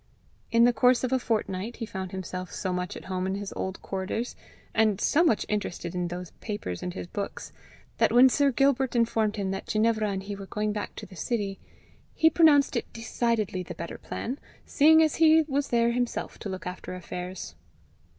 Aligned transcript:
In 0.49 0.63
the 0.63 0.73
course 0.73 1.03
of 1.03 1.13
a 1.13 1.19
fortnight 1.19 1.75
he 1.75 1.85
found 1.85 2.11
himself 2.11 2.51
so 2.51 2.73
much 2.73 2.97
at 2.97 3.05
home 3.05 3.27
in 3.27 3.35
his 3.35 3.53
old 3.53 3.83
quarters, 3.83 4.35
and 4.73 4.99
so 4.99 5.23
much 5.23 5.45
interested 5.47 5.93
in 5.93 6.07
those 6.07 6.31
papers 6.41 6.81
and 6.81 6.95
his 6.95 7.05
books, 7.05 7.51
that 7.99 8.11
when 8.11 8.27
Sir 8.27 8.49
Gilbert 8.51 8.95
informed 8.95 9.35
him 9.35 9.53
Ginevra 9.67 10.09
and 10.09 10.23
he 10.23 10.35
were 10.35 10.47
going 10.47 10.73
back 10.73 10.95
to 10.95 11.05
the 11.05 11.15
city, 11.15 11.59
he 12.15 12.31
pronounced 12.31 12.75
it 12.75 12.91
decidedly 12.93 13.61
the 13.61 13.75
better 13.75 13.99
plan, 13.99 14.39
seeing 14.65 15.01
he 15.07 15.43
was 15.47 15.67
there 15.67 15.91
himself 15.91 16.39
to 16.39 16.49
look 16.49 16.65
after 16.65 16.95
affairs. 16.95 17.53